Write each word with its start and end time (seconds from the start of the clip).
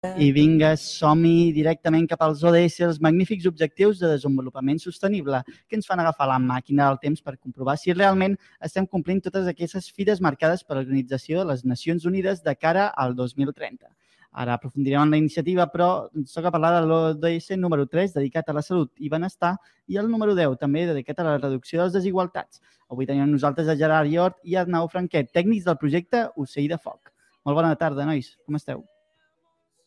I 0.00 0.30
vinga, 0.32 0.70
som-hi 0.80 1.50
directament 1.52 2.06
cap 2.08 2.22
als 2.24 2.40
ODS, 2.48 2.78
els 2.86 3.00
magnífics 3.04 3.44
objectius 3.50 3.98
de 4.00 4.08
desenvolupament 4.08 4.78
sostenible, 4.80 5.42
que 5.68 5.76
ens 5.76 5.88
fan 5.88 6.00
agafar 6.00 6.28
la 6.30 6.38
màquina 6.40 6.86
del 6.86 6.96
temps 7.02 7.20
per 7.20 7.34
comprovar 7.36 7.74
si 7.76 7.92
realment 7.92 8.38
estem 8.64 8.86
complint 8.86 9.18
totes 9.26 9.50
aquestes 9.50 9.90
fides 9.92 10.22
marcades 10.24 10.62
per 10.64 10.78
l'Organització 10.78 11.42
de 11.42 11.50
les 11.50 11.66
Nacions 11.68 12.06
Unides 12.08 12.40
de 12.46 12.54
cara 12.56 12.86
al 13.04 13.12
2030. 13.18 13.90
Ara 14.32 14.54
aprofundirem 14.56 15.02
en 15.02 15.12
la 15.12 15.20
iniciativa, 15.20 15.66
però 15.68 15.88
ens 16.16 16.32
toca 16.32 16.52
parlar 16.54 16.70
de 16.78 16.86
l'ODS 16.88 17.58
número 17.58 17.84
3, 17.84 18.14
dedicat 18.14 18.48
a 18.48 18.54
la 18.56 18.62
salut 18.64 18.94
i 18.96 19.10
benestar, 19.12 19.58
i 19.86 19.98
el 20.00 20.08
número 20.08 20.32
10, 20.38 20.56
també 20.62 20.86
dedicat 20.88 21.20
a 21.20 21.26
la 21.28 21.34
reducció 21.42 21.82
de 21.82 21.90
les 21.90 21.98
desigualtats. 21.98 22.62
Avui 22.88 23.10
tenim 23.10 23.26
amb 23.26 23.36
nosaltres 23.36 23.68
a 23.68 23.76
Gerard 23.76 24.08
Iort 24.08 24.40
i 24.48 24.56
Arnau 24.56 24.88
Franquet, 24.88 25.28
tècnics 25.28 25.68
del 25.68 25.76
projecte 25.76 26.24
Ocell 26.40 26.72
de 26.72 26.80
Foc. 26.80 27.12
Molt 27.44 27.60
bona 27.60 27.74
tarda, 27.76 28.08
nois. 28.08 28.32
Com 28.46 28.56
esteu? 28.56 28.80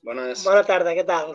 Bones. 0.04 0.44
Bona 0.44 0.64
tarda, 0.68 0.94
què 0.98 1.06
tal? 1.08 1.34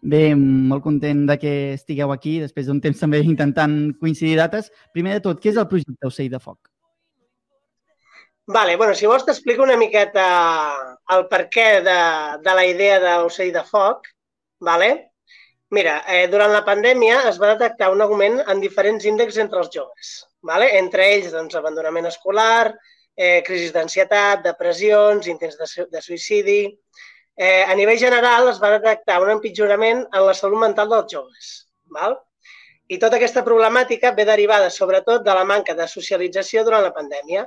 Bé, 0.00 0.22
molt 0.38 0.84
content 0.84 1.24
de 1.28 1.36
que 1.42 1.52
estigueu 1.74 2.12
aquí, 2.14 2.38
després 2.40 2.68
d'un 2.68 2.80
temps 2.80 3.00
també 3.02 3.20
intentant 3.26 3.74
coincidir 4.00 4.38
dates. 4.38 4.70
Primer 4.94 5.16
de 5.16 5.24
tot, 5.26 5.40
què 5.42 5.50
és 5.52 5.58
el 5.60 5.68
projecte 5.70 6.08
Ocell 6.08 6.30
de 6.32 6.40
Foc? 6.40 6.70
Vale, 8.48 8.78
bueno, 8.80 8.94
si 8.96 9.10
vols 9.10 9.26
t'explico 9.26 9.66
una 9.66 9.76
miqueta 9.76 10.24
el 11.12 11.26
per 11.28 11.42
què 11.52 11.66
de, 11.84 11.98
de 12.46 12.54
la 12.56 12.64
idea 12.64 12.96
d'Ocell 13.02 13.52
de 13.52 13.64
Foc. 13.66 14.08
Vale? 14.64 14.88
Mira, 15.76 15.98
eh, 16.08 16.28
durant 16.32 16.54
la 16.54 16.64
pandèmia 16.64 17.18
es 17.28 17.36
va 17.42 17.52
detectar 17.52 17.90
un 17.92 18.00
augment 18.00 18.38
en 18.46 18.62
diferents 18.62 19.04
índexs 19.04 19.36
entre 19.42 19.60
els 19.60 19.68
joves. 19.74 20.14
Vale? 20.40 20.70
Entre 20.78 21.10
ells, 21.12 21.28
doncs, 21.34 21.58
abandonament 21.60 22.08
escolar, 22.08 22.72
eh, 23.18 23.42
crisis 23.44 23.74
d'ansietat, 23.74 24.40
depressions, 24.46 25.28
intents 25.28 25.58
de, 25.60 25.86
de 25.92 26.00
suïcidi, 26.00 26.62
eh, 27.38 27.62
a 27.62 27.74
nivell 27.78 27.98
general 27.98 28.48
es 28.50 28.58
va 28.58 28.74
detectar 28.74 29.20
un 29.22 29.30
empitjorament 29.36 30.02
en 30.10 30.24
la 30.26 30.34
salut 30.34 30.58
mental 30.58 30.90
dels 30.90 31.12
joves. 31.12 31.50
Val? 31.94 32.18
I 32.88 32.98
tota 32.98 33.18
aquesta 33.20 33.44
problemàtica 33.46 34.10
ve 34.16 34.24
derivada 34.26 34.72
sobretot 34.74 35.22
de 35.24 35.36
la 35.36 35.44
manca 35.46 35.76
de 35.78 35.86
socialització 35.86 36.64
durant 36.66 36.82
la 36.82 36.94
pandèmia, 36.96 37.44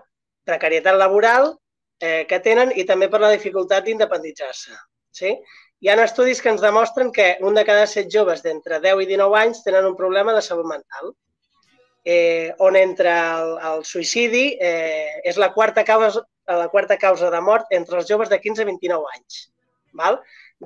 precarietat 0.47 0.95
laboral 0.95 1.51
eh, 1.99 2.23
que 2.29 2.39
tenen 2.39 2.71
i 2.71 2.85
també 2.87 3.09
per 3.11 3.19
la 3.21 3.33
dificultat 3.33 3.85
d'independitzar-se. 3.85 4.77
Sí? 5.11 5.35
Hi 5.81 5.89
ha 5.89 5.97
estudis 6.05 6.39
que 6.41 6.53
ens 6.53 6.61
demostren 6.63 7.11
que 7.11 7.35
un 7.41 7.57
de 7.57 7.65
cada 7.67 7.87
set 7.89 8.07
joves 8.13 8.45
d'entre 8.45 8.79
10 8.79 9.03
i 9.03 9.11
19 9.11 9.39
anys 9.43 9.63
tenen 9.65 9.89
un 9.89 9.97
problema 9.97 10.33
de 10.33 10.43
salut 10.45 10.69
mental, 10.69 11.15
eh, 12.05 12.53
on 12.59 12.77
entre 12.77 13.11
el, 13.11 13.57
el 13.73 13.83
suïcidi 13.85 14.45
eh, 14.55 15.21
és 15.25 15.37
la 15.41 15.51
quarta, 15.53 15.83
causa, 15.83 16.23
la 16.47 16.69
quarta 16.69 16.97
causa 17.01 17.31
de 17.33 17.41
mort 17.41 17.73
entre 17.75 17.99
els 17.99 18.07
joves 18.07 18.29
de 18.29 18.39
15 18.39 18.63
a 18.63 18.69
29 18.71 19.17
anys. 19.17 19.47
Val? 19.97 20.19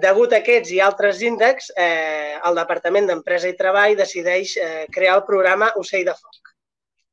Degut 0.06 0.34
a 0.34 0.42
aquests 0.42 0.72
i 0.76 0.82
altres 0.84 1.22
índexs, 1.24 1.72
eh, 1.80 2.38
el 2.46 2.58
Departament 2.60 3.08
d'Empresa 3.10 3.50
i 3.50 3.58
Treball 3.58 3.96
decideix 3.98 4.56
eh, 4.58 4.86
crear 4.92 5.18
el 5.20 5.26
programa 5.28 5.72
Ocell 5.82 6.06
de 6.08 6.16
Foc. 6.18 6.54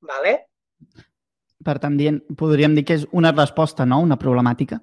Vale? 0.08 0.34
Per 1.62 1.76
tant, 1.78 1.96
dient, 1.98 2.18
podríem 2.38 2.74
dir 2.74 2.84
que 2.84 2.98
és 2.98 3.06
una 3.12 3.30
resposta, 3.32 3.86
no? 3.86 4.00
Una 4.02 4.18
problemàtica. 4.18 4.80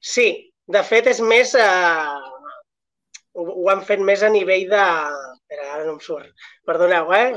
Sí, 0.00 0.28
de 0.66 0.82
fet 0.88 1.10
és 1.12 1.20
més... 1.20 1.54
Eh, 1.54 2.30
ho, 3.36 3.44
ho 3.44 3.68
han 3.72 3.84
fet 3.86 4.00
més 4.00 4.24
a 4.24 4.32
nivell 4.32 4.68
de... 4.72 4.86
Espera, 5.42 5.68
ara 5.74 5.84
no 5.84 5.98
em 5.98 6.00
surt. 6.00 6.32
Perdoneu, 6.68 7.12
eh? 7.12 7.36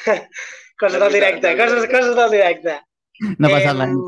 coses 0.80 1.02
del 1.02 1.18
directe, 1.18 1.56
coses, 1.58 1.88
coses 1.90 2.14
del 2.16 2.38
directe. 2.38 2.78
No 3.36 3.50
passa 3.52 3.74
res. 3.76 3.98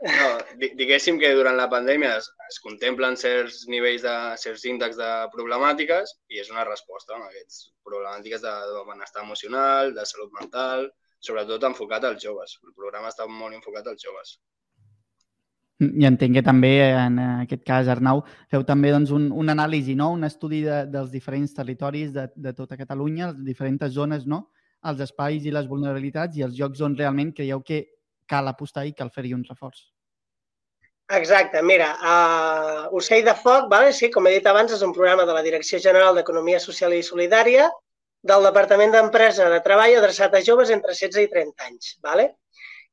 No, 0.00 0.28
diguéssim 0.56 1.18
que 1.20 1.28
durant 1.36 1.58
la 1.58 1.66
pandèmia 1.68 2.14
es, 2.16 2.30
es 2.48 2.56
contemplen 2.64 3.18
certs 3.20 3.66
nivells 3.68 4.06
de 4.06 4.14
certs 4.40 4.62
índexs 4.70 4.96
de 4.96 5.08
problemàtiques 5.34 6.14
i 6.32 6.40
és 6.40 6.48
una 6.48 6.64
resposta 6.64 7.18
a 7.18 7.26
aquests 7.26 7.66
problemàtiques 7.84 8.40
de, 8.40 8.54
de 8.70 8.84
benestar 8.88 9.26
emocional, 9.26 9.92
de 9.92 10.06
salut 10.08 10.32
mental, 10.38 10.86
sobretot 11.20 11.66
enfocat 11.68 12.06
als 12.08 12.24
joves. 12.24 12.56
El 12.64 12.72
programa 12.72 13.12
està 13.12 13.28
molt 13.28 13.58
enfocat 13.58 13.92
als 13.92 14.06
joves. 14.06 14.38
I 15.80 16.08
entenc 16.08 16.36
que 16.36 16.44
també, 16.44 16.72
en 16.92 17.20
aquest 17.24 17.62
cas, 17.68 17.88
Arnau, 17.88 18.24
feu 18.52 18.64
també 18.68 18.94
doncs, 18.96 19.12
un, 19.16 19.28
un 19.32 19.52
anàlisi, 19.52 19.94
no? 20.00 20.10
un 20.16 20.24
estudi 20.28 20.62
de, 20.64 20.82
dels 20.92 21.12
diferents 21.12 21.52
territoris 21.56 22.12
de, 22.16 22.26
de 22.36 22.56
tota 22.56 22.80
Catalunya, 22.80 23.34
les 23.34 23.46
diferents 23.52 23.92
zones, 23.92 24.24
no? 24.24 24.46
els 24.88 25.00
espais 25.04 25.44
i 25.44 25.52
les 25.52 25.68
vulnerabilitats 25.68 26.36
i 26.40 26.44
els 26.44 26.56
llocs 26.56 26.80
on 26.84 26.96
realment 26.96 27.32
creieu 27.36 27.60
que 27.60 27.84
cal 28.30 28.48
apostar 28.48 28.86
i 28.88 28.94
cal 28.96 29.12
fer-hi 29.12 29.34
un 29.36 29.44
reforç. 29.48 29.88
Exacte, 31.10 31.60
mira, 31.62 31.88
uh, 32.06 32.96
Ocell 32.96 33.24
de 33.26 33.34
Foc, 33.34 33.64
vale? 33.70 33.92
sí, 33.92 34.10
com 34.14 34.28
he 34.28 34.36
dit 34.36 34.44
abans, 34.46 34.70
és 34.70 34.82
un 34.86 34.92
programa 34.94 35.24
de 35.26 35.34
la 35.34 35.42
Direcció 35.42 35.80
General 35.82 36.14
d'Economia 36.14 36.60
Social 36.62 36.94
i 36.94 37.02
Solidària 37.02 37.64
del 38.30 38.46
Departament 38.46 38.94
d'Empresa 38.94 39.48
de 39.50 39.58
Treball 39.64 39.96
adreçat 39.98 40.36
a 40.38 40.42
joves 40.46 40.70
entre 40.70 40.94
16 40.94 41.24
i 41.24 41.32
30 41.32 41.66
anys. 41.66 41.90
Vale? 42.06 42.28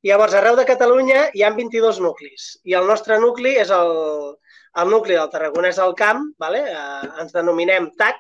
Llavors, 0.08 0.34
arreu 0.34 0.58
de 0.58 0.66
Catalunya 0.66 1.28
hi 1.38 1.46
ha 1.46 1.54
22 1.54 2.02
nuclis 2.02 2.50
i 2.66 2.74
el 2.80 2.90
nostre 2.90 3.20
nucli 3.22 3.54
és 3.62 3.70
el, 3.78 3.94
el 4.82 4.92
nucli 4.96 5.14
del 5.14 5.30
Tarragonès 5.30 5.78
al 5.84 5.94
Camp, 6.02 6.26
vale? 6.42 6.66
uh, 6.74 7.22
ens 7.22 7.38
denominem 7.38 7.92
TAC, 8.02 8.18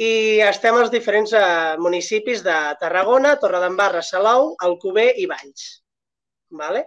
i 0.00 0.40
estem 0.44 0.80
als 0.80 0.92
diferents 0.92 1.36
uh, 1.36 1.76
municipis 1.84 2.40
de 2.48 2.56
Tarragona, 2.80 3.36
Torredembarra, 3.44 4.00
Salou, 4.00 4.54
Alcover 4.64 5.10
i 5.20 5.28
Valls. 5.28 5.68
Vale? 6.64 6.86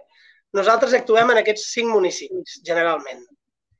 Nosaltres 0.56 0.94
actuem 0.98 1.30
en 1.30 1.40
aquests 1.40 1.68
cinc 1.76 1.92
municipis, 1.94 2.60
generalment, 2.66 3.22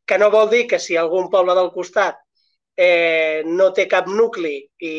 que 0.06 0.18
no 0.18 0.30
vol 0.30 0.50
dir 0.50 0.66
que 0.70 0.78
si 0.78 0.96
algun 0.96 1.30
poble 1.30 1.56
del 1.58 1.72
costat 1.74 2.20
eh, 2.76 3.42
no 3.46 3.70
té 3.76 3.86
cap 3.90 4.08
nucli 4.08 4.54
i 4.78 4.92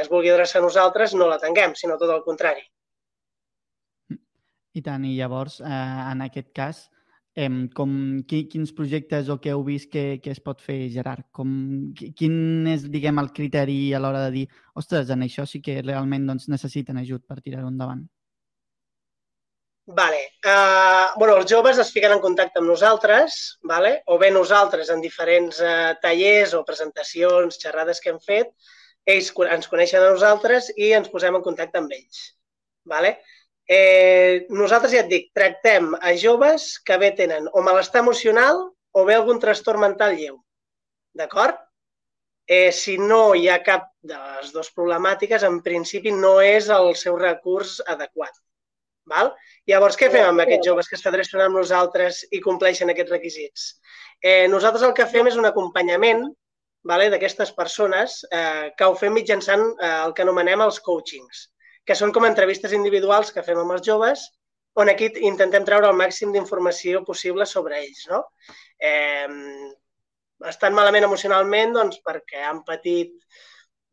es 0.00 0.10
vulgui 0.10 0.32
adreçar 0.32 0.60
a 0.60 0.66
nosaltres, 0.66 1.14
no 1.14 1.28
la 1.30 1.38
tanguem, 1.42 1.76
sinó 1.78 1.98
tot 2.00 2.10
el 2.14 2.24
contrari. 2.26 2.64
I 4.72 4.82
tant, 4.82 5.04
i 5.04 5.14
llavors, 5.16 5.60
eh, 5.60 5.68
en 6.12 6.24
aquest 6.26 6.50
cas, 6.56 6.82
eh, 7.36 7.48
com, 7.76 7.94
qui, 8.28 8.44
quins 8.52 8.72
projectes 8.76 9.30
o 9.32 9.38
què 9.40 9.52
heu 9.52 9.62
vist 9.66 9.90
que, 9.92 10.04
que 10.24 10.32
es 10.32 10.40
pot 10.44 10.60
fer, 10.64 10.78
Gerard? 10.92 11.28
Com, 11.30 11.52
quin 11.96 12.66
és, 12.72 12.88
diguem, 12.92 13.20
el 13.22 13.30
criteri 13.36 13.78
a 13.94 14.00
l'hora 14.02 14.26
de 14.26 14.34
dir, 14.38 14.46
ostres, 14.74 15.12
en 15.12 15.24
això 15.28 15.46
sí 15.48 15.62
que 15.64 15.80
realment 15.84 16.26
doncs, 16.28 16.48
necessiten 16.52 17.00
ajut 17.00 17.24
per 17.28 17.40
tirar-ho 17.40 17.70
endavant? 17.70 18.04
Vale. 19.84 20.20
Uh, 20.46 21.18
bueno, 21.18 21.36
els 21.40 21.50
joves 21.50 21.78
es 21.82 21.90
fiquen 21.90 22.12
en 22.14 22.20
contacte 22.22 22.60
amb 22.60 22.70
nosaltres, 22.70 23.58
vale? 23.66 23.96
o 24.06 24.18
bé 24.18 24.30
nosaltres 24.30 24.92
en 24.94 25.02
diferents 25.02 25.58
uh, 25.58 25.94
tallers 26.02 26.54
o 26.54 26.62
presentacions, 26.64 27.58
xerrades 27.58 28.00
que 28.00 28.12
hem 28.12 28.20
fet, 28.22 28.52
ells 29.10 29.32
ens 29.50 29.66
coneixen 29.66 30.04
a 30.04 30.12
nosaltres 30.14 30.70
i 30.76 30.92
ens 30.94 31.10
posem 31.10 31.34
en 31.34 31.42
contacte 31.42 31.82
amb 31.82 31.90
ells. 31.98 32.20
Vale? 32.86 33.16
Eh, 33.66 34.46
nosaltres, 34.50 34.92
ja 34.94 35.02
et 35.02 35.10
dic, 35.10 35.28
tractem 35.34 35.92
a 35.94 36.14
joves 36.18 36.78
que 36.86 36.98
bé 36.98 37.12
tenen 37.18 37.48
o 37.52 37.62
malestar 37.62 38.02
emocional 38.02 38.62
o 38.92 39.04
bé 39.08 39.14
algun 39.16 39.40
trastorn 39.42 39.82
mental 39.82 40.14
lleu. 40.18 40.38
D'acord? 41.14 41.58
Eh, 42.46 42.70
si 42.74 42.98
no 42.98 43.34
hi 43.38 43.48
ha 43.48 43.62
cap 43.62 43.90
de 44.02 44.18
les 44.18 44.50
dues 44.54 44.70
problemàtiques, 44.76 45.42
en 45.46 45.60
principi 45.62 46.14
no 46.14 46.40
és 46.42 46.68
el 46.74 46.94
seu 46.98 47.18
recurs 47.18 47.80
adequat. 47.86 48.34
Val? 49.10 49.32
Llavors, 49.70 49.96
què 49.98 50.08
fem 50.12 50.26
amb 50.28 50.44
aquests 50.44 50.68
joves 50.68 50.88
que 50.90 50.98
s'adrecen 50.98 51.42
amb 51.42 51.58
nosaltres 51.58 52.22
i 52.30 52.40
compleixen 52.44 52.92
aquests 52.92 53.14
requisits? 53.14 53.66
Eh, 54.22 54.46
nosaltres 54.48 54.84
el 54.86 54.94
que 54.94 55.08
fem 55.10 55.26
és 55.30 55.38
un 55.38 55.48
acompanyament 55.48 56.22
vale, 56.86 57.08
d'aquestes 57.10 57.52
persones 57.56 58.20
eh, 58.30 58.70
que 58.78 58.86
ho 58.86 58.94
fem 58.98 59.14
mitjançant 59.14 59.64
eh, 59.72 59.96
el 60.06 60.14
que 60.14 60.22
anomenem 60.26 60.62
els 60.62 60.78
coachings, 60.86 61.48
que 61.86 61.98
són 61.98 62.14
com 62.14 62.26
entrevistes 62.28 62.74
individuals 62.78 63.34
que 63.34 63.44
fem 63.46 63.58
amb 63.58 63.74
els 63.76 63.84
joves 63.86 64.28
on 64.80 64.88
aquí 64.88 65.10
intentem 65.28 65.66
treure 65.68 65.90
el 65.90 65.98
màxim 65.98 66.32
d'informació 66.32 67.02
possible 67.04 67.46
sobre 67.46 67.78
ells. 67.82 68.06
No? 68.08 68.22
Eh, 68.80 69.28
estan 70.48 70.74
malament 70.74 71.04
emocionalment 71.06 71.76
doncs, 71.76 72.00
perquè 72.06 72.40
han 72.48 72.62
patit 72.66 73.12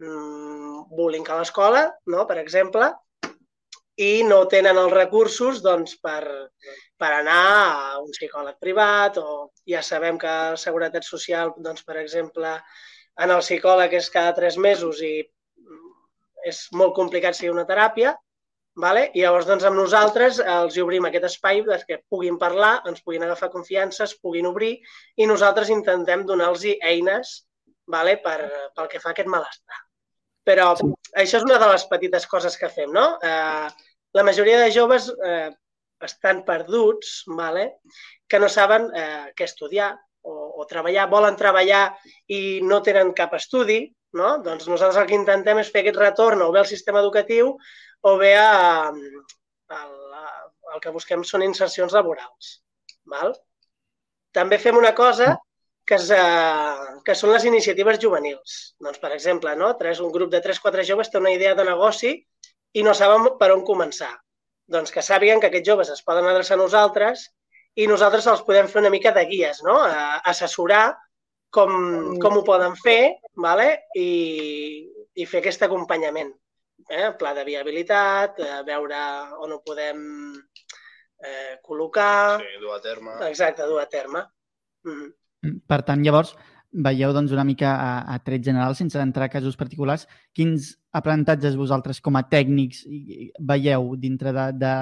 mm, 0.01 0.87
bullying 0.95 1.27
a 1.27 1.41
l'escola, 1.41 1.83
no? 2.13 2.25
per 2.29 2.39
exemple, 2.41 2.93
i 3.99 4.23
no 4.23 4.43
tenen 4.51 4.77
els 4.79 4.93
recursos 4.93 5.59
doncs, 5.63 5.97
per, 6.03 6.21
per 6.99 7.09
anar 7.17 7.41
a 7.55 7.97
un 7.99 8.13
psicòleg 8.15 8.59
privat 8.63 9.19
o 9.19 9.49
ja 9.67 9.81
sabem 9.83 10.17
que 10.21 10.29
la 10.53 10.61
Seguretat 10.61 11.07
Social, 11.07 11.51
doncs, 11.57 11.83
per 11.87 11.97
exemple, 11.99 12.53
en 13.19 13.35
el 13.35 13.43
psicòleg 13.43 13.97
és 13.99 14.09
cada 14.13 14.31
tres 14.37 14.57
mesos 14.57 15.03
i 15.03 15.13
és 16.47 16.63
molt 16.79 16.95
complicat 16.95 17.35
seguir 17.35 17.51
una 17.51 17.67
teràpia, 17.67 18.13
vale? 18.79 19.09
i 19.13 19.25
llavors 19.25 19.49
doncs, 19.49 19.65
amb 19.67 19.75
nosaltres 19.75 20.39
els 20.39 20.77
obrim 20.79 21.09
aquest 21.09 21.27
espai 21.31 21.59
que 21.87 21.99
puguin 22.09 22.39
parlar, 22.39 22.79
ens 22.87 23.03
puguin 23.03 23.27
agafar 23.27 23.51
confiança, 23.51 24.05
es 24.05 24.15
puguin 24.23 24.47
obrir 24.47 24.77
i 25.17 25.27
nosaltres 25.27 25.69
intentem 25.75 26.23
donar-los 26.25 26.63
eines 26.79 27.35
vale? 27.87 28.17
per, 28.23 28.39
pel 28.75 28.87
que 28.87 29.03
fa 29.03 29.11
a 29.11 29.17
aquest 29.17 29.29
malestar. 29.29 29.83
Però 30.47 30.71
sí. 30.79 30.87
això 31.19 31.41
és 31.41 31.45
una 31.45 31.59
de 31.61 31.67
les 31.73 31.85
petites 31.91 32.25
coses 32.29 32.55
que 32.57 32.71
fem, 32.71 32.91
no? 32.95 33.05
Eh, 33.21 33.88
la 34.13 34.23
majoria 34.23 34.59
de 34.59 34.71
joves 34.73 35.09
eh, 35.25 35.49
estan 36.05 36.43
perduts, 36.45 37.23
vale? 37.27 37.79
que 38.27 38.39
no 38.39 38.49
saben 38.49 38.87
eh, 38.95 39.31
què 39.35 39.45
estudiar, 39.45 39.93
o, 40.21 40.33
o 40.61 40.65
treballar, 40.69 41.07
volen 41.09 41.37
treballar 41.39 41.83
i 42.27 42.59
no 42.65 42.81
tenen 42.85 43.13
cap 43.17 43.33
estudi, 43.37 43.81
no? 44.13 44.37
doncs 44.45 44.67
nosaltres 44.67 45.01
el 45.01 45.09
que 45.09 45.17
intentem 45.17 45.61
és 45.61 45.71
fer 45.73 45.83
aquest 45.83 45.99
retorn 46.01 46.41
o 46.45 46.51
bé 46.53 46.61
al 46.61 46.69
sistema 46.69 47.01
educatiu 47.03 47.55
o 48.01 48.15
bé 48.19 48.33
a, 48.37 48.89
a, 48.89 49.79
a, 49.79 50.23
el 50.73 50.81
que 50.83 50.93
busquem 50.95 51.23
són 51.25 51.45
insercions 51.45 51.95
laborals. 51.95 52.57
Val? 53.09 53.33
També 54.35 54.59
fem 54.61 54.77
una 54.77 54.93
cosa 54.95 55.33
que, 55.89 55.97
és, 55.97 56.09
eh, 56.13 56.97
que 57.05 57.15
són 57.17 57.33
les 57.33 57.45
iniciatives 57.49 57.97
juvenils. 58.01 58.59
Doncs, 58.81 58.99
per 59.01 59.13
exemple, 59.15 59.55
no? 59.57 59.71
Tres, 59.79 60.01
un 60.05 60.13
grup 60.13 60.29
de 60.33 60.41
3-4 60.45 60.85
joves 60.85 61.09
té 61.09 61.17
una 61.17 61.33
idea 61.33 61.55
de 61.57 61.65
negoci 61.65 62.13
i 62.73 62.83
no 62.85 62.93
saben 62.93 63.27
per 63.39 63.51
on 63.55 63.65
començar. 63.65 64.11
Doncs 64.69 64.93
que 64.93 65.01
sàpiguen 65.05 65.41
que 65.41 65.49
aquests 65.49 65.67
joves 65.67 65.89
es 65.93 66.03
poden 66.05 66.27
adreçar 66.29 66.57
a 66.57 66.61
nosaltres 66.61 67.25
i 67.79 67.87
nosaltres 67.89 68.27
els 68.29 68.43
podem 68.45 68.67
fer 68.69 68.81
una 68.83 68.91
mica 68.93 69.13
de 69.15 69.25
guies, 69.29 69.63
no? 69.65 69.79
A 69.81 70.19
assessorar 70.29 70.91
com, 71.53 71.71
com 72.21 72.37
ho 72.37 72.43
poden 72.45 72.75
fer 72.77 73.15
vale? 73.41 73.69
I, 73.97 74.09
i 75.15 75.25
fer 75.25 75.41
aquest 75.41 75.65
acompanyament. 75.65 76.31
Eh? 76.89 77.09
Pla 77.19 77.33
de 77.37 77.45
viabilitat, 77.47 78.39
eh, 78.43 78.59
veure 78.67 78.99
on 79.43 79.55
ho 79.55 79.61
podem 79.65 80.03
eh, 81.25 81.57
col·locar... 81.65 82.39
Sí, 82.41 82.61
dur 82.61 82.75
a 82.77 82.81
terme. 82.83 83.15
Exacte, 83.27 83.67
dur 83.67 83.81
a 83.81 83.89
terme. 83.89 84.23
Mm 84.85 84.95
-hmm. 84.95 85.59
Per 85.67 85.81
tant, 85.87 86.03
llavors, 86.03 86.35
veieu 86.71 87.13
doncs, 87.13 87.31
una 87.33 87.45
mica 87.45 87.73
a, 87.75 87.91
a 88.13 88.19
tret 88.23 88.43
general, 88.45 88.75
sense 88.75 88.99
entrar 89.01 89.27
a 89.27 89.33
casos 89.33 89.57
particulars, 89.57 90.05
quins 90.37 90.75
aprenentatges 90.93 91.57
vosaltres 91.57 92.01
com 92.01 92.17
a 92.17 92.25
tècnics 92.29 92.83
veieu 93.51 93.95
dintre 93.97 94.33
de, 94.35 94.45
de, 94.61 94.73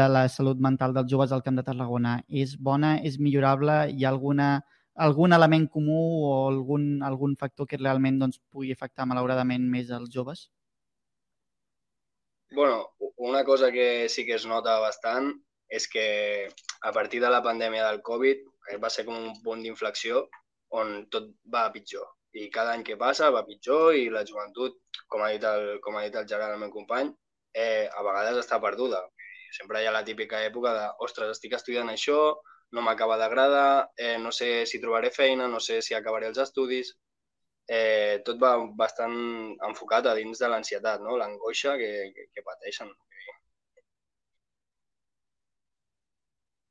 de 0.00 0.08
la 0.08 0.26
salut 0.28 0.60
mental 0.62 0.94
dels 0.94 1.10
joves 1.10 1.32
al 1.32 1.42
Camp 1.42 1.58
de 1.58 1.66
Tarragona? 1.66 2.18
És 2.28 2.56
bona? 2.56 2.96
És 3.02 3.18
millorable? 3.18 3.80
Hi 3.90 4.06
ha 4.06 4.12
alguna, 4.14 4.50
algun 4.94 5.34
element 5.34 5.66
comú 5.70 6.02
o 6.28 6.34
algun, 6.48 7.02
algun 7.02 7.34
factor 7.40 7.66
que 7.66 7.80
realment 7.80 8.22
doncs, 8.22 8.42
pugui 8.50 8.72
afectar 8.72 9.06
malauradament 9.06 9.66
més 9.70 9.90
els 9.90 10.12
joves? 10.14 10.48
bueno, 12.54 12.94
una 13.16 13.44
cosa 13.44 13.72
que 13.72 14.08
sí 14.08 14.24
que 14.24 14.34
es 14.34 14.46
nota 14.46 14.78
bastant 14.78 15.32
és 15.68 15.88
que 15.88 16.48
a 16.82 16.92
partir 16.92 17.20
de 17.20 17.30
la 17.30 17.42
pandèmia 17.42 17.88
del 17.88 18.00
Covid 18.02 18.44
eh, 18.70 18.76
va 18.78 18.90
ser 18.90 19.04
com 19.04 19.16
un 19.18 19.32
punt 19.42 19.62
d'inflexió 19.64 20.28
on 20.80 20.94
tot 21.12 21.30
va 21.54 21.66
a 21.68 21.72
pitjor. 21.74 22.06
I 22.34 22.48
cada 22.54 22.72
any 22.74 22.82
que 22.86 22.98
passa 22.98 23.30
va 23.34 23.44
pitjor 23.46 23.94
i 23.94 24.08
la 24.10 24.24
joventut, 24.26 24.80
com 25.10 25.22
ha 25.22 25.30
dit 25.34 25.44
el, 25.46 25.68
com 25.84 25.96
ha 25.96 26.02
dit 26.06 26.16
el 26.18 26.26
Gerard, 26.30 26.56
el 26.56 26.64
meu 26.64 26.72
company, 26.74 27.12
eh, 27.54 27.86
a 27.86 28.02
vegades 28.06 28.40
està 28.42 28.58
perduda. 28.62 29.04
Sempre 29.54 29.82
hi 29.82 29.86
ha 29.86 29.94
la 29.94 30.02
típica 30.06 30.42
època 30.42 30.72
de, 30.74 30.88
ostres, 31.06 31.30
estic 31.36 31.54
estudiant 31.54 31.92
això, 31.92 32.18
no 32.74 32.82
m'acaba 32.82 33.16
d'agradar, 33.20 33.90
eh, 33.96 34.16
no 34.18 34.32
sé 34.34 34.66
si 34.66 34.80
trobaré 34.82 35.12
feina, 35.14 35.46
no 35.48 35.60
sé 35.62 35.80
si 35.82 35.94
acabaré 35.94 36.26
els 36.32 36.42
estudis. 36.42 36.90
Eh, 37.70 38.20
tot 38.26 38.40
va 38.42 38.56
bastant 38.76 39.14
enfocat 39.68 40.10
a 40.10 40.16
dins 40.18 40.42
de 40.42 40.50
l'ansietat, 40.50 41.00
no? 41.06 41.14
l'angoixa 41.16 41.78
que, 41.80 41.92
que, 42.16 42.26
que 42.34 42.44
pateixen. 42.50 42.90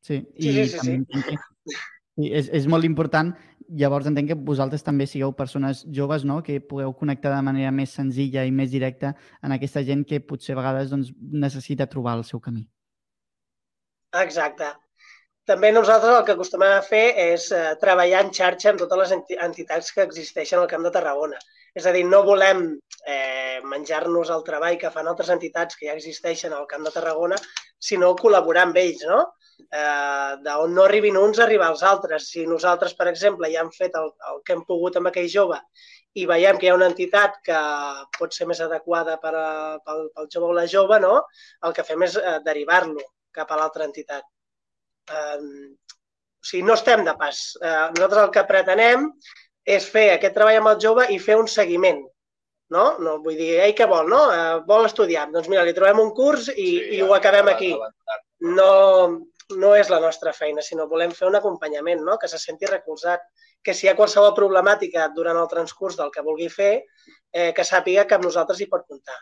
Sí, 0.04 0.20
i 0.36 0.52
sí, 0.52 0.68
sí, 0.68 0.80
sí, 0.84 0.98
sí. 1.16 1.78
Sí 2.18 2.30
és, 2.30 2.50
és 2.54 2.68
molt 2.70 2.86
important. 2.86 3.34
Llavors 3.80 4.06
entenc 4.10 4.30
que 4.30 4.38
vosaltres 4.50 4.86
també 4.86 5.08
sigueu 5.10 5.34
persones 5.34 5.84
joves, 5.90 6.26
no?, 6.28 6.42
que 6.46 6.60
pugueu 6.62 6.94
connectar 7.00 7.32
de 7.34 7.42
manera 7.46 7.72
més 7.72 7.96
senzilla 7.96 8.44
i 8.46 8.52
més 8.52 8.72
directa 8.72 9.16
en 9.42 9.56
aquesta 9.56 9.84
gent 9.88 10.04
que 10.06 10.22
potser 10.22 10.54
a 10.54 10.62
vegades 10.62 10.94
doncs, 10.94 11.14
necessita 11.18 11.90
trobar 11.90 12.18
el 12.20 12.26
seu 12.28 12.42
camí. 12.44 12.68
Exacte. 14.22 14.70
També 15.50 15.74
nosaltres 15.74 16.14
el 16.16 16.24
que 16.28 16.36
acostumem 16.38 16.72
a 16.78 16.84
fer 16.86 17.06
és 17.20 17.50
eh, 17.52 17.74
treballar 17.82 18.22
en 18.24 18.32
xarxa 18.36 18.70
amb 18.72 18.80
totes 18.80 19.02
les 19.02 19.16
entitats 19.44 19.92
que 19.92 20.06
existeixen 20.06 20.62
al 20.62 20.70
Camp 20.72 20.86
de 20.86 20.92
Tarragona. 20.94 21.40
És 21.76 21.88
a 21.90 21.92
dir, 21.92 22.04
no 22.06 22.22
volem 22.24 22.62
eh, 23.10 23.60
menjar-nos 23.66 24.30
el 24.32 24.46
treball 24.46 24.78
que 24.80 24.92
fan 24.94 25.10
altres 25.10 25.34
entitats 25.34 25.76
que 25.76 25.90
ja 25.90 25.98
existeixen 25.98 26.54
al 26.54 26.70
Camp 26.70 26.86
de 26.86 26.94
Tarragona, 26.94 27.40
sinó 27.82 28.14
col·laborar 28.20 28.68
amb 28.68 28.78
ells, 28.80 29.02
no? 29.10 29.24
Eh, 29.62 30.32
d'on 30.46 30.74
no 30.76 30.86
arribin 30.86 31.18
uns 31.18 31.42
arribar 31.44 31.72
als 31.72 31.84
altres. 31.88 32.30
Si 32.34 32.46
nosaltres, 32.50 32.96
per 33.00 33.10
exemple, 33.12 33.52
ja 33.54 33.62
hem 33.64 33.72
fet 33.76 33.96
el, 34.00 34.12
el 34.32 34.42
que 34.46 34.58
hem 34.58 34.64
pogut 34.70 34.98
amb 35.00 35.12
aquell 35.12 35.30
jove 35.32 35.60
i 36.14 36.26
veiem 36.30 36.60
que 36.60 36.68
hi 36.68 36.72
ha 36.72 36.78
una 36.78 36.90
entitat 36.92 37.40
que 37.46 37.60
pot 38.18 38.36
ser 38.36 38.46
més 38.50 38.62
adequada 38.62 39.16
per 39.22 39.34
a, 39.34 39.48
pel, 39.86 40.06
pel 40.14 40.30
jove 40.36 40.52
o 40.52 40.58
la 40.58 40.68
jove, 40.70 41.00
no? 41.02 41.16
el 41.66 41.74
que 41.74 41.86
fem 41.88 42.06
és 42.06 42.18
eh, 42.22 42.38
derivar-lo 42.46 43.02
cap 43.34 43.50
a 43.50 43.58
l'altra 43.58 43.88
entitat. 43.90 44.26
Eh, 45.10 45.40
o 45.42 46.46
sigui, 46.46 46.64
no 46.68 46.78
estem 46.78 47.06
de 47.08 47.16
pas. 47.18 47.42
Eh, 47.62 47.76
nosaltres 47.96 48.28
el 48.28 48.34
que 48.36 48.46
pretenem 48.50 49.08
és 49.78 49.88
fer 49.90 50.10
aquest 50.14 50.36
treball 50.38 50.60
amb 50.62 50.74
el 50.76 50.82
jove 50.86 51.08
i 51.16 51.20
fer 51.20 51.40
un 51.40 51.50
seguiment. 51.50 52.04
No? 52.74 52.86
no 53.06 53.18
vull 53.22 53.38
dir, 53.38 53.52
ei, 53.62 53.74
què 53.78 53.86
vol, 53.90 54.08
no? 54.10 54.22
Eh, 54.34 54.62
vol 54.70 54.86
estudiar. 54.88 55.28
Doncs 55.34 55.50
mira, 55.50 55.66
li 55.66 55.76
trobem 55.78 56.02
un 56.02 56.14
curs 56.18 56.50
i, 56.54 56.54
sí, 56.56 56.86
i 56.98 57.02
ho 57.06 57.14
acabem 57.18 57.50
aquí. 57.52 57.74
No, 58.44 58.72
no 59.60 59.74
és 59.76 59.90
la 59.92 60.00
nostra 60.04 60.34
feina, 60.34 60.62
sinó 60.62 60.88
volem 60.90 61.12
fer 61.12 61.28
un 61.28 61.36
acompanyament, 61.40 62.02
no? 62.06 62.18
que 62.22 62.30
se 62.32 62.40
senti 62.42 62.70
recolzat, 62.70 63.26
que 63.64 63.74
si 63.74 63.88
hi 63.88 63.92
ha 63.92 63.98
qualsevol 63.98 64.34
problemàtica 64.38 65.10
durant 65.16 65.40
el 65.40 65.50
transcurs 65.52 66.00
del 66.00 66.12
que 66.14 66.24
vulgui 66.26 66.50
fer, 66.50 66.74
eh, 67.32 67.52
que 67.56 67.68
sàpiga 67.68 68.08
que 68.08 68.18
amb 68.18 68.28
nosaltres 68.28 68.62
hi 68.62 68.70
pot 68.72 68.88
comptar. 68.88 69.20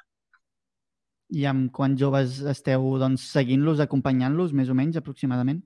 I 1.32 1.46
amb 1.48 1.70
quants 1.72 2.00
joves 2.00 2.42
esteu 2.52 2.88
doncs, 3.00 3.30
seguint-los, 3.34 3.80
acompanyant-los, 3.80 4.52
més 4.58 4.72
o 4.72 4.76
menys, 4.76 4.98
aproximadament? 5.00 5.62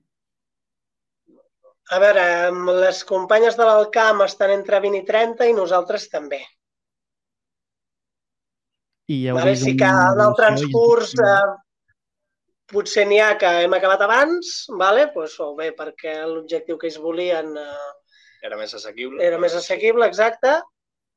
A 1.94 1.98
veure, 2.02 2.26
les 2.82 3.02
companyes 3.06 3.56
de 3.58 3.66
l'Alcamp 3.66 4.24
estan 4.24 4.52
entre 4.54 4.80
20 4.82 5.02
i 5.02 5.06
30 5.06 5.46
i 5.50 5.54
nosaltres 5.54 6.08
també. 6.10 6.40
I 9.06 9.20
heu 9.30 9.38
vale, 9.38 9.54
sí 9.58 9.76
que 9.78 9.86
en 9.86 10.22
el 10.24 10.34
transcurs 10.38 11.12
eh, 11.22 11.34
potser 12.70 13.06
n'hi 13.06 13.20
ha 13.22 13.34
que 13.40 13.50
hem 13.64 13.74
acabat 13.76 14.02
abans, 14.06 14.54
vale? 14.80 15.08
pues, 15.14 15.38
o 15.40 15.54
bé 15.58 15.70
perquè 15.76 16.18
l'objectiu 16.26 16.78
que 16.78 16.88
ells 16.90 16.98
volien 17.02 17.52
eh, 17.60 17.92
era 18.46 18.58
més 18.58 18.74
assequible. 18.78 19.22
Era 19.24 19.38
més 19.42 19.54
assequible, 19.58 20.06
exacte, 20.06 20.54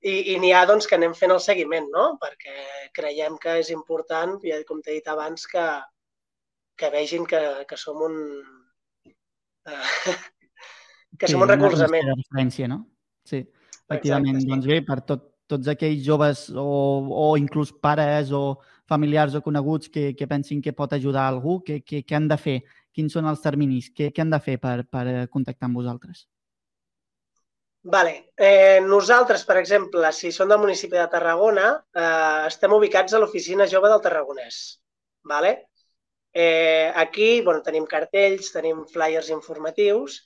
i, 0.01 0.33
i 0.33 0.37
n'hi 0.41 0.51
ha 0.55 0.63
doncs, 0.69 0.87
que 0.87 0.97
anem 0.97 1.13
fent 1.17 1.33
el 1.35 1.41
seguiment, 1.43 1.89
no? 1.93 2.05
perquè 2.21 2.55
creiem 2.95 3.37
que 3.41 3.59
és 3.61 3.71
important, 3.75 4.37
ja 4.45 4.59
com 4.67 4.81
t'he 4.81 4.97
dit 4.97 5.09
abans, 5.11 5.45
que, 5.51 5.65
que 6.79 6.91
vegin 6.93 7.27
que, 7.29 7.41
que 7.69 7.79
som 7.79 8.01
un... 8.07 8.19
Eh, 9.67 10.15
que 11.19 11.27
sí, 11.27 11.33
som 11.33 11.45
un 11.45 11.51
recolzament. 11.51 12.07
Una 12.07 12.19
referència, 12.21 12.69
no? 12.71 12.83
Sí, 13.27 13.43
efectivament. 13.43 14.39
Exacte, 14.39 14.47
sí. 14.47 14.53
Doncs 14.53 14.71
bé, 14.71 14.79
per 14.87 15.01
tot, 15.11 15.27
tots 15.49 15.69
aquells 15.71 16.03
joves 16.05 16.47
o, 16.53 16.65
o 17.09 17.25
inclús 17.41 17.71
pares 17.73 18.31
o 18.31 18.59
familiars 18.89 19.35
o 19.37 19.43
coneguts 19.45 19.89
que, 19.93 20.13
que 20.17 20.27
pensin 20.27 20.61
que 20.61 20.73
pot 20.73 20.93
ajudar 20.93 21.27
algú, 21.27 21.59
què, 21.65 21.81
què, 21.85 22.03
què 22.05 22.17
han 22.17 22.27
de 22.29 22.37
fer? 22.41 22.57
Quins 22.95 23.13
són 23.13 23.29
els 23.29 23.41
terminis? 23.43 23.91
Què, 23.95 24.09
què 24.13 24.23
han 24.23 24.33
de 24.33 24.41
fer 24.43 24.57
per, 24.61 24.83
per 24.89 25.05
eh, 25.07 25.23
contactar 25.31 25.69
amb 25.69 25.81
vosaltres? 25.81 26.25
Vale. 27.81 28.31
Eh, 28.35 28.81
nosaltres, 28.83 29.45
per 29.47 29.57
exemple, 29.61 30.11
si 30.11 30.33
som 30.35 30.49
del 30.49 30.59
municipi 30.59 30.97
de 30.97 31.07
Tarragona, 31.11 31.69
eh, 31.95 32.47
estem 32.49 32.73
ubicats 32.75 33.13
a 33.13 33.21
l'oficina 33.21 33.69
jove 33.71 33.91
del 33.91 34.01
Tarragonès. 34.03 34.57
Vale? 35.23 35.53
Eh, 36.33 36.91
aquí 36.95 37.41
bueno, 37.41 37.61
tenim 37.65 37.85
cartells, 37.89 38.51
tenim 38.53 38.83
flyers 38.85 39.29
informatius, 39.33 40.19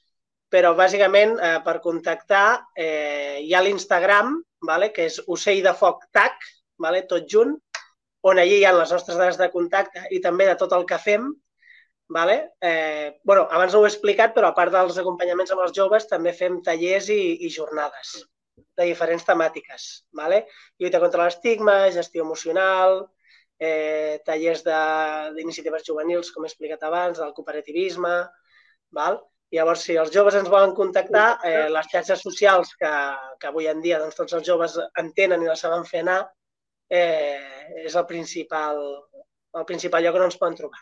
però 0.53 0.75
bàsicament 0.77 1.39
eh, 1.41 1.59
per 1.65 1.79
contactar 1.81 2.47
eh, 2.77 3.39
hi 3.41 3.53
ha 3.55 3.61
l'Instagram, 3.65 4.35
vale? 4.69 4.91
que 4.93 5.07
és 5.09 5.17
ocell 5.35 5.63
de 5.65 5.73
foc 5.77 6.03
tac, 6.13 6.45
vale? 6.83 7.07
tot 7.09 7.25
junt, 7.29 7.55
on 8.29 8.41
allí 8.41 8.59
hi 8.59 8.67
ha 8.69 8.75
les 8.75 8.91
nostres 8.93 9.17
dades 9.17 9.39
de 9.39 9.49
contacte 9.55 10.03
i 10.13 10.21
també 10.21 10.45
de 10.47 10.59
tot 10.59 10.75
el 10.77 10.85
que 10.89 11.01
fem. 11.01 11.31
Vale? 12.13 12.35
Eh, 12.61 13.17
bueno, 13.25 13.47
abans 13.49 13.73
no 13.73 13.79
ho 13.81 13.87
he 13.87 13.89
explicat, 13.89 14.35
però 14.35 14.51
a 14.51 14.53
part 14.53 14.69
dels 14.75 14.99
acompanyaments 15.01 15.55
amb 15.55 15.63
els 15.63 15.73
joves, 15.73 16.05
també 16.11 16.35
fem 16.37 16.59
tallers 16.61 17.09
i, 17.09 17.19
i 17.47 17.49
jornades 17.49 18.13
de 18.77 18.85
diferents 18.85 19.25
temàtiques. 19.25 19.87
Vale? 20.13 20.43
Lluita 20.77 21.01
contra 21.01 21.25
l'estigma, 21.25 21.79
gestió 21.95 22.27
emocional, 22.27 22.99
eh, 23.57 24.21
tallers 24.27 24.61
d'iniciatives 24.67 25.87
juvenils, 25.89 26.29
com 26.35 26.45
he 26.45 26.51
explicat 26.51 26.85
abans, 26.85 27.17
del 27.23 27.33
cooperativisme. 27.33 28.17
Val? 28.93 29.23
Llavors, 29.53 29.83
si 29.85 29.97
els 30.01 30.09
joves 30.13 30.35
ens 30.39 30.49
volen 30.49 30.73
contactar, 30.77 31.27
eh, 31.45 31.67
les 31.69 31.89
xarxes 31.91 32.23
socials 32.25 32.73
que, 32.79 32.91
que 33.39 33.49
avui 33.51 33.69
en 33.69 33.83
dia 33.83 33.99
doncs, 34.01 34.17
tots 34.17 34.33
els 34.39 34.47
joves 34.47 34.79
entenen 35.01 35.45
i 35.45 35.49
les 35.51 35.61
saben 35.61 35.85
fer 35.85 36.01
anar, 36.01 36.23
eh, 36.89 37.85
és 37.85 37.95
el 37.95 38.07
principal, 38.09 38.81
el 39.59 39.67
principal 39.69 40.03
lloc 40.05 40.17
on 40.17 40.25
ens 40.29 40.39
poden 40.41 40.57
trobar. 40.57 40.81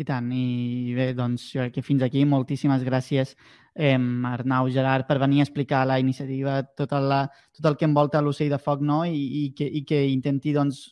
I 0.00 0.04
tant, 0.08 0.28
i 0.32 0.92
bé, 0.96 1.10
doncs 1.16 1.50
jo 1.52 1.64
crec 1.64 1.74
que 1.78 1.84
fins 1.84 2.04
aquí 2.04 2.22
moltíssimes 2.28 2.84
gràcies 2.86 3.34
eh, 3.74 3.96
Arnau, 3.96 4.68
Gerard, 4.72 5.06
per 5.08 5.18
venir 5.20 5.40
a 5.40 5.46
explicar 5.46 5.82
la 5.88 5.98
iniciativa, 6.00 6.62
tot, 6.76 6.92
la, 6.92 7.26
tot 7.56 7.68
el 7.68 7.76
que 7.76 7.88
envolta 7.88 8.22
l'ocell 8.24 8.52
de 8.52 8.60
foc 8.60 8.84
no? 8.84 9.02
I, 9.04 9.20
i, 9.42 9.42
que, 9.56 9.64
i 9.64 9.84
que 9.88 10.00
intenti 10.08 10.54
doncs, 10.56 10.86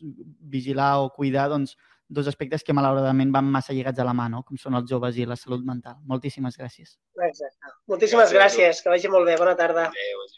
vigilar 0.57 0.95
o 1.05 1.09
cuidar 1.17 1.49
doncs, 1.53 1.77
dos 2.09 2.29
aspectes 2.31 2.65
que 2.65 2.75
malauradament 2.77 3.33
van 3.35 3.49
massa 3.53 3.77
lligats 3.77 4.01
a 4.01 4.07
la 4.09 4.15
mà, 4.17 4.29
no? 4.33 4.43
com 4.49 4.57
són 4.61 4.79
els 4.81 4.89
joves 4.91 5.19
i 5.21 5.27
la 5.29 5.37
salut 5.37 5.65
mental. 5.65 5.99
Moltíssimes 6.09 6.57
gràcies. 6.61 6.97
Exacte. 7.29 7.75
Moltíssimes 7.93 8.33
gràcies, 8.33 8.59
gràcies 8.59 8.85
que 8.85 8.95
vagi 8.97 9.13
molt 9.13 9.29
bé. 9.29 9.37
Bona 9.41 9.57
tarda. 9.59 9.91
Adéu. 9.93 10.29